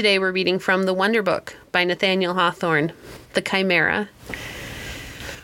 [0.00, 2.92] Today we're reading from The Wonder Book by Nathaniel Hawthorne,
[3.34, 4.08] The Chimera.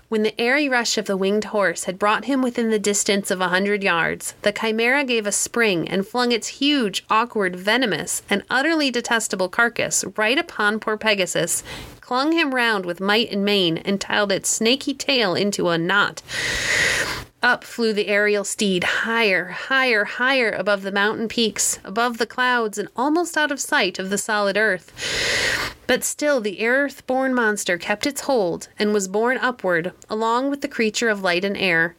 [0.09, 3.43] When the airy rush of the winged horse had brought him within the distance of
[3.43, 8.45] a hundred yards, the chimera gave a spring and flung its huge, awkward, venomous, and
[8.49, 11.63] utterly detestable carcass right upon poor Pegasus,
[12.01, 16.23] clung him round with might and main, and tiled its snaky tail into a knot.
[17.43, 22.79] Up flew the aerial steed, higher, higher, higher above the mountain peaks, above the clouds,
[22.79, 24.93] and almost out of sight of the solid earth.
[25.87, 30.61] But still the earth born monster kept its hold and was borne upward, along with
[30.61, 31.95] the creature of light and air.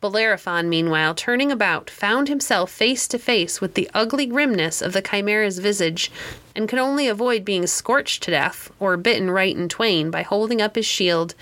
[0.00, 5.02] Bellerophon, meanwhile, turning about, found himself face to face with the ugly grimness of the
[5.02, 6.12] chimera's visage,
[6.54, 10.62] and could only avoid being scorched to death or bitten right in twain by holding
[10.62, 11.34] up his shield.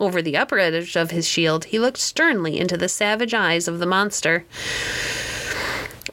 [0.00, 3.80] Over the upper edge of his shield, he looked sternly into the savage eyes of
[3.80, 4.46] the monster.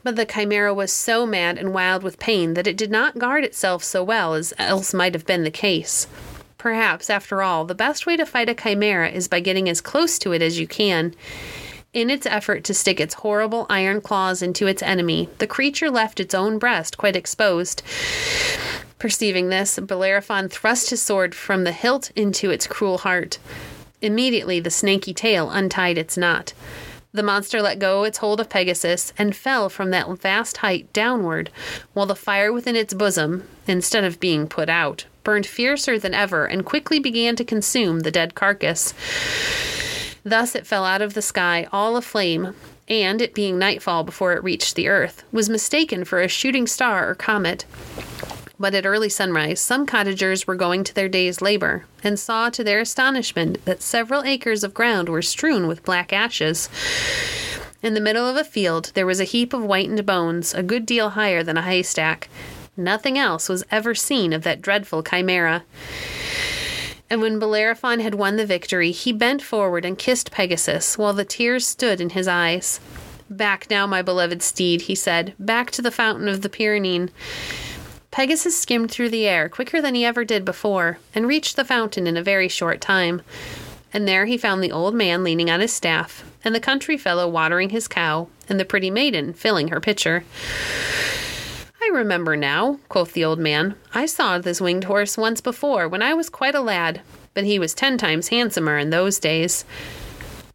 [0.04, 3.46] But the chimera was so mad and wild with pain that it did not guard
[3.46, 6.06] itself so well as else might have been the case.
[6.58, 10.20] Perhaps, after all, the best way to fight a chimera is by getting as close
[10.20, 11.16] to it as you can.
[11.94, 16.20] In its effort to stick its horrible iron claws into its enemy, the creature left
[16.20, 17.82] its own breast quite exposed.
[19.00, 23.40] Perceiving this, Bellerophon thrust his sword from the hilt into its cruel heart.
[24.02, 26.53] Immediately the snaky tail untied its knot.
[27.14, 31.50] The monster let go its hold of Pegasus and fell from that vast height downward,
[31.94, 36.45] while the fire within its bosom, instead of being put out, burned fiercer than ever
[36.45, 38.94] and quickly began to consume the dead carcass.
[40.23, 42.53] Thus it fell out of the sky all aflame,
[42.88, 47.09] and, it being nightfall before it reached the earth, was mistaken for a shooting star
[47.09, 47.66] or comet.
[48.59, 52.63] But at early sunrise, some cottagers were going to their day's labor, and saw to
[52.63, 56.67] their astonishment that several acres of ground were strewn with black ashes.
[57.84, 60.85] In the middle of a field there was a heap of whitened bones, a good
[60.85, 62.29] deal higher than a haystack.
[62.75, 65.63] Nothing else was ever seen of that dreadful chimera.
[67.09, 71.23] And when Bellerophon had won the victory, he bent forward and kissed Pegasus, while the
[71.23, 72.79] tears stood in his eyes.
[73.29, 77.09] Back now, my beloved steed, he said, back to the fountain of the Pirene.
[78.17, 82.07] Pegasus skimmed through the air quicker than he ever did before, and reached the fountain
[82.07, 83.22] in a very short time.
[83.94, 87.28] And there he found the old man leaning on his staff, and the country fellow
[87.28, 90.23] watering his cow, and the pretty maiden filling her pitcher.
[91.79, 93.75] I remember now, quoth the old man.
[93.94, 97.01] I saw this winged horse once before, when I was quite a lad,
[97.35, 99.63] but he was ten times handsomer in those days.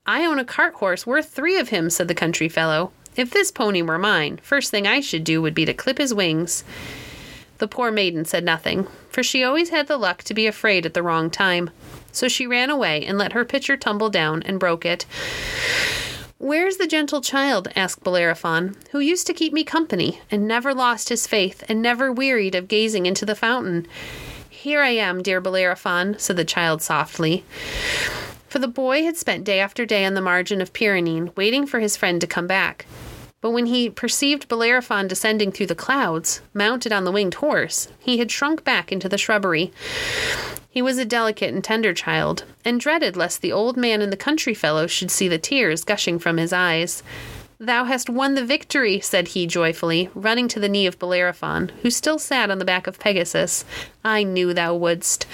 [0.05, 2.91] I own a cart horse worth three of him, said the country fellow.
[3.15, 6.13] If this pony were mine, first thing I should do would be to clip his
[6.13, 6.65] wings.
[7.63, 10.95] The poor maiden said nothing, for she always had the luck to be afraid at
[10.95, 11.71] the wrong time.
[12.11, 15.07] So she ran away and let her pitcher tumble down and broke it.
[16.39, 21.09] Where's the gentle child, asked Bellerophon, who used to keep me company, and never lost
[21.09, 23.87] his faith, and never wearied of gazing into the fountain?
[24.51, 27.45] Here I am, dear Bellerophon, said the child softly.
[28.49, 31.79] For the boy had spent day after day on the margin of Pirene, waiting for
[31.79, 32.87] his friend to come back.
[33.43, 38.19] But when he perceived Bellerophon descending through the clouds, mounted on the winged horse, he
[38.19, 39.73] had shrunk back into the shrubbery.
[40.71, 44.17] He was a delicate and tender child, and dreaded lest the old man and the
[44.17, 47.03] country fellow should see the tears gushing from his eyes.
[47.63, 51.93] Thou hast won the victory, said he joyfully, running to the knee of Bellerophon, who
[51.93, 53.65] still sat on the back of Pegasus.
[54.03, 55.27] I knew thou wouldst.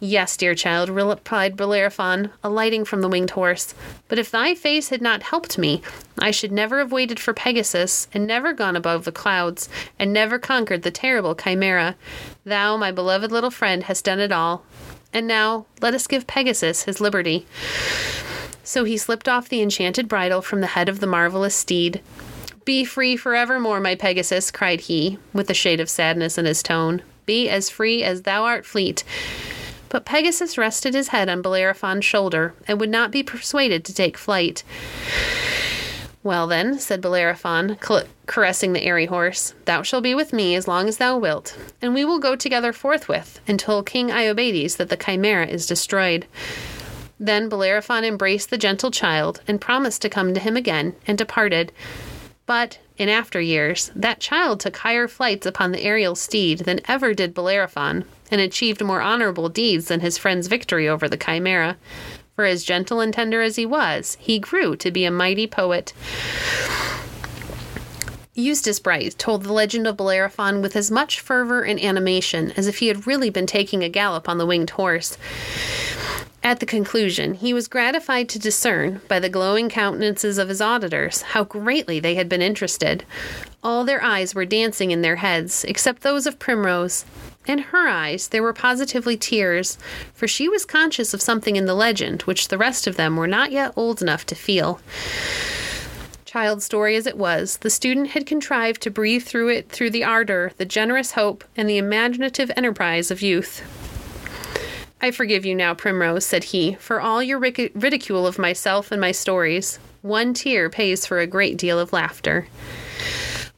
[0.00, 3.74] Yes, dear child, replied Bellerophon, alighting from the winged horse.
[4.08, 5.82] But if thy face had not helped me,
[6.18, 9.68] I should never have waited for Pegasus, and never gone above the clouds,
[9.98, 11.96] and never conquered the terrible chimera.
[12.46, 14.64] Thou, my beloved little friend, hast done it all.
[15.12, 17.44] And now let us give Pegasus his liberty.
[18.66, 22.02] So he slipped off the enchanted bridle from the head of the marvelous steed.
[22.64, 27.02] Be free forevermore, my Pegasus, cried he, with a shade of sadness in his tone.
[27.26, 29.04] Be as free as thou art fleet.
[29.88, 34.18] But Pegasus rested his head on Bellerophon's shoulder, and would not be persuaded to take
[34.18, 34.64] flight.
[36.24, 37.78] Well, then, said Bellerophon,
[38.26, 41.94] caressing the airy horse, thou shalt be with me as long as thou wilt, and
[41.94, 46.26] we will go together forthwith, and tell King Iobates that the chimera is destroyed.
[47.18, 51.72] Then Bellerophon embraced the gentle child and promised to come to him again, and departed.
[52.44, 57.14] But, in after years, that child took higher flights upon the aerial steed than ever
[57.14, 61.76] did Bellerophon, and achieved more honorable deeds than his friend's victory over the Chimera.
[62.34, 65.94] For as gentle and tender as he was, he grew to be a mighty poet.
[68.34, 72.78] Eustace Bright told the legend of Bellerophon with as much fervor and animation as if
[72.78, 75.16] he had really been taking a gallop on the winged horse.
[76.46, 81.22] At the conclusion, he was gratified to discern, by the glowing countenances of his auditors,
[81.22, 83.02] how greatly they had been interested.
[83.64, 87.04] All their eyes were dancing in their heads, except those of Primrose.
[87.48, 89.76] In her eyes, there were positively tears,
[90.14, 93.26] for she was conscious of something in the legend which the rest of them were
[93.26, 94.78] not yet old enough to feel.
[96.26, 100.04] Child story as it was, the student had contrived to breathe through it through the
[100.04, 103.64] ardor, the generous hope, and the imaginative enterprise of youth.
[105.00, 109.00] I forgive you now, Primrose, said he, for all your ric- ridicule of myself and
[109.00, 109.78] my stories.
[110.02, 112.48] One tear pays for a great deal of laughter.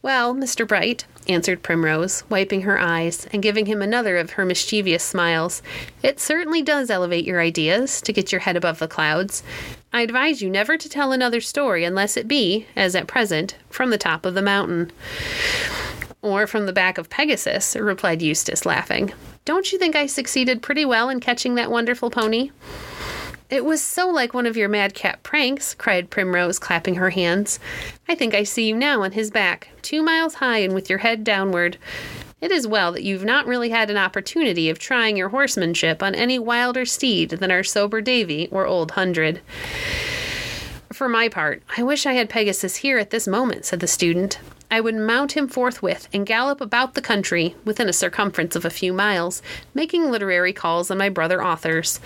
[0.02, 0.66] Well, Mr.
[0.66, 5.62] Bright, answered Primrose, wiping her eyes and giving him another of her mischievous smiles.
[6.02, 9.42] It certainly does elevate your ideas to get your head above the clouds.
[9.92, 13.90] I advise you never to tell another story unless it be, as at present, from
[13.90, 14.92] the top of the mountain.
[16.22, 19.12] Or from the back of Pegasus, replied Eustace, laughing.
[19.48, 22.50] Don't you think I succeeded pretty well in catching that wonderful pony?
[23.48, 27.58] It was so like one of your madcap pranks, cried Primrose, clapping her hands.
[28.06, 30.98] I think I see you now on his back, two miles high and with your
[30.98, 31.78] head downward.
[32.42, 36.14] It is well that you've not really had an opportunity of trying your horsemanship on
[36.14, 39.40] any wilder steed than our sober Davy or Old Hundred.
[40.92, 44.40] For my part, I wish I had Pegasus here at this moment, said the student.
[44.70, 48.70] I would mount him forthwith and gallop about the country within a circumference of a
[48.70, 49.40] few miles,
[49.72, 52.00] making literary calls on my brother authors.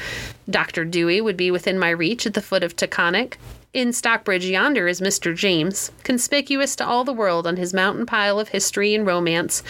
[0.49, 0.85] Dr.
[0.85, 3.35] Dewey would be within my reach at the foot of Taconic.
[3.73, 5.35] In Stockbridge yonder is Mr.
[5.35, 9.63] James, conspicuous to all the world on his mountain pile of history and romance.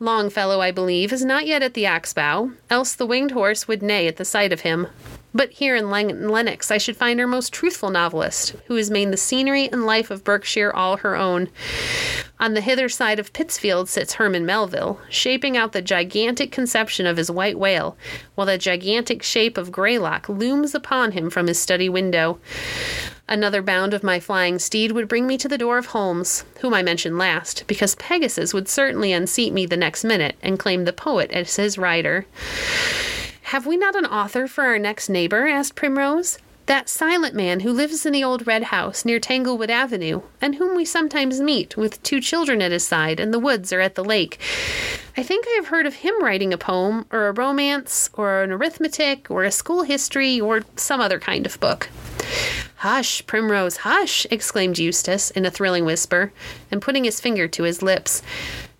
[0.00, 4.06] Longfellow, I believe, is not yet at the Ox-bow, else the winged horse would neigh
[4.08, 4.88] at the sight of him.
[5.36, 9.10] But here in Len- Lenox, I should find our most truthful novelist, who has made
[9.10, 11.50] the scenery and life of Berkshire all her own.
[12.40, 17.18] On the hither side of Pittsfield sits Herman Melville, shaping out the gigantic conception of
[17.18, 17.98] his white whale,
[18.34, 22.38] while the gigantic shape of Greylock looms upon him from his study window.
[23.28, 26.72] Another bound of my flying steed would bring me to the door of Holmes, whom
[26.72, 30.94] I mentioned last, because Pegasus would certainly unseat me the next minute and claim the
[30.94, 32.24] poet as his rider.
[33.50, 35.46] Have we not an author for our next neighbor?
[35.46, 36.38] asked Primrose.
[36.66, 40.76] That silent man who lives in the old red house near Tanglewood Avenue, and whom
[40.76, 44.02] we sometimes meet with two children at his side in the woods or at the
[44.02, 44.40] lake.
[45.16, 48.50] I think I have heard of him writing a poem, or a romance, or an
[48.50, 51.88] arithmetic, or a school history, or some other kind of book.
[52.78, 54.26] Hush, Primrose, hush!
[54.28, 56.32] exclaimed Eustace in a thrilling whisper,
[56.72, 58.22] and putting his finger to his lips.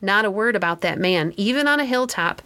[0.03, 2.43] Not a word about that man, even on a hilltop.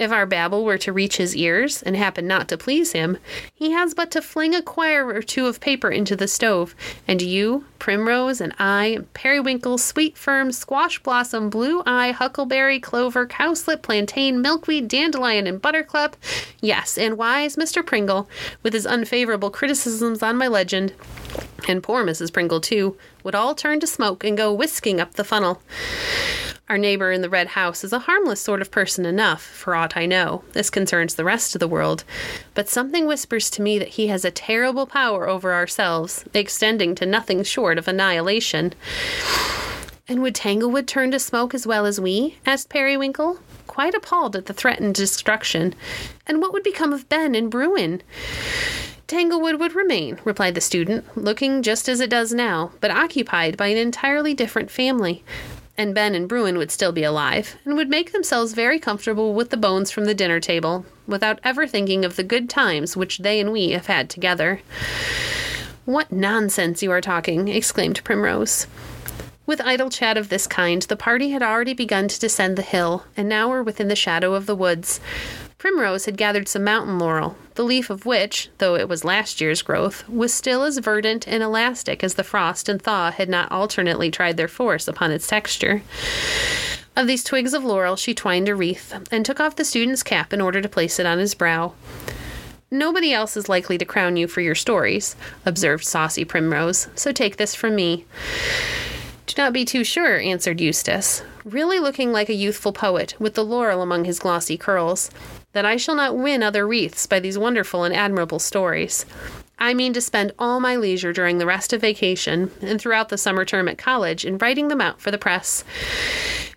[0.00, 3.18] If our babble were to reach his ears and happen not to please him,
[3.52, 6.74] he has but to fling a quire or two of paper into the stove,
[7.06, 13.82] and you, Primrose, and I, Periwinkle, Sweet Fern, Squash Blossom, Blue Eye, Huckleberry, Clover, Cowslip,
[13.82, 16.16] Plantain, Milkweed, Dandelion, and Buttercup,
[16.62, 17.84] yes, and wise Mr.
[17.84, 18.26] Pringle,
[18.62, 20.94] with his unfavorable criticisms on my legend,
[21.68, 22.32] and poor Mrs.
[22.32, 25.60] Pringle, too, would all turn to smoke and go whisking up the funnel.
[26.70, 29.96] Our neighbor in the red house is a harmless sort of person enough, for aught
[29.96, 30.44] I know.
[30.52, 32.04] This concerns the rest of the world.
[32.54, 37.06] But something whispers to me that he has a terrible power over ourselves, extending to
[37.06, 38.72] nothing short of annihilation.
[40.06, 42.38] And would Tanglewood turn to smoke as well as we?
[42.46, 45.74] asked Periwinkle, quite appalled at the threatened destruction.
[46.24, 48.00] And what would become of Ben and Bruin?
[49.08, 53.66] Tanglewood would remain, replied the student, looking just as it does now, but occupied by
[53.66, 55.24] an entirely different family
[55.80, 59.48] and Ben and Bruin would still be alive, and would make themselves very comfortable with
[59.48, 63.40] the bones from the dinner table, without ever thinking of the good times which they
[63.40, 64.60] and we have had together.
[65.86, 67.48] What nonsense you are talking!
[67.48, 68.66] exclaimed Primrose.
[69.46, 73.06] With idle chat of this kind, the party had already begun to descend the hill,
[73.16, 75.00] and now were within the shadow of the woods.
[75.60, 79.60] Primrose had gathered some mountain laurel, the leaf of which, though it was last year's
[79.60, 84.10] growth, was still as verdant and elastic as the frost and thaw had not alternately
[84.10, 85.82] tried their force upon its texture.
[86.96, 90.32] Of these twigs of laurel she twined a wreath, and took off the student's cap
[90.32, 91.74] in order to place it on his brow.
[92.70, 95.14] Nobody else is likely to crown you for your stories,
[95.44, 98.06] observed saucy Primrose, so take this from me.
[99.26, 103.44] Do not be too sure, answered Eustace, really looking like a youthful poet, with the
[103.44, 105.10] laurel among his glossy curls,
[105.52, 109.06] that I shall not win other wreaths by these wonderful and admirable stories.
[109.58, 113.18] I mean to spend all my leisure during the rest of vacation and throughout the
[113.18, 115.64] summer term at college in writing them out for the press.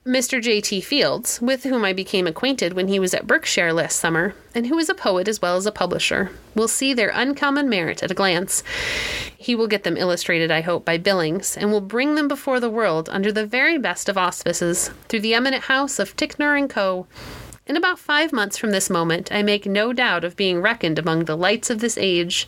[0.06, 0.42] Mr.
[0.42, 0.82] J.T.
[0.82, 4.78] Fields, with whom I became acquainted when he was at Berkshire last summer, and who
[4.78, 8.14] is a poet as well as a publisher, will see their uncommon merit at a
[8.14, 8.64] glance.
[9.38, 12.70] He will get them illustrated, I hope, by Billings, and will bring them before the
[12.70, 17.08] world under the very best of auspices through the eminent house of Ticknor and Co.
[17.66, 21.26] In about five months from this moment, I make no doubt of being reckoned among
[21.26, 22.48] the lights of this age.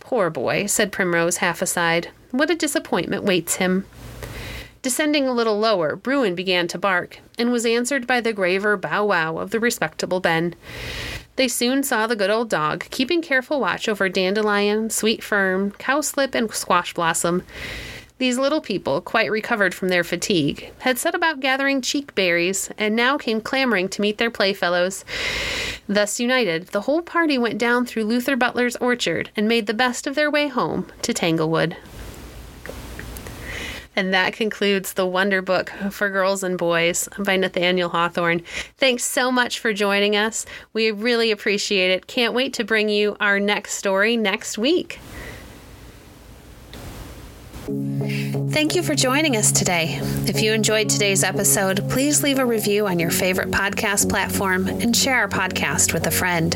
[0.00, 2.08] Poor boy, said Primrose, half aside.
[2.32, 3.86] What a disappointment waits him.
[4.82, 9.06] Descending a little lower, Bruin began to bark, and was answered by the graver bow
[9.06, 10.56] wow of the respectable Ben.
[11.36, 16.34] They soon saw the good old dog, keeping careful watch over Dandelion, Sweet Fern, Cowslip,
[16.34, 17.44] and Squash Blossom.
[18.22, 22.94] These little people, quite recovered from their fatigue, had set about gathering cheek berries, and
[22.94, 25.04] now came clamoring to meet their playfellows.
[25.88, 30.06] Thus united, the whole party went down through Luther Butler's orchard and made the best
[30.06, 31.76] of their way home to Tanglewood.
[33.96, 38.44] And that concludes the Wonder Book for Girls and Boys by Nathaniel Hawthorne.
[38.76, 40.46] Thanks so much for joining us.
[40.72, 42.06] We really appreciate it.
[42.06, 45.00] Can't wait to bring you our next story next week.
[48.52, 49.98] Thank you for joining us today.
[50.26, 54.94] If you enjoyed today's episode, please leave a review on your favorite podcast platform and
[54.94, 56.54] share our podcast with a friend.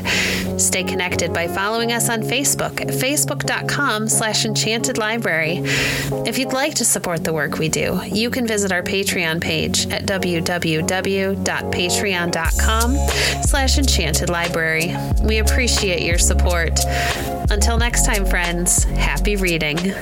[0.60, 5.62] Stay connected by following us on Facebook at facebook.com slash enchanted library.
[6.26, 9.86] If you'd like to support the work we do, you can visit our Patreon page
[9.88, 12.96] at www.patreon.com
[13.42, 14.94] slash enchanted library.
[15.22, 16.78] We appreciate your support.
[17.50, 19.94] Until next time, friends, happy reading.